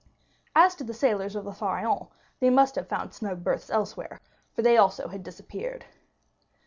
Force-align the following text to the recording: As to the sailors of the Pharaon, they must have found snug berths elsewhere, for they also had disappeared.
As 0.55 0.73
to 0.77 0.83
the 0.83 0.95
sailors 0.95 1.35
of 1.35 1.45
the 1.45 1.53
Pharaon, 1.53 2.07
they 2.39 2.49
must 2.49 2.73
have 2.73 2.87
found 2.89 3.13
snug 3.13 3.43
berths 3.43 3.69
elsewhere, 3.69 4.19
for 4.55 4.63
they 4.63 4.75
also 4.75 5.09
had 5.09 5.21
disappeared. 5.21 5.85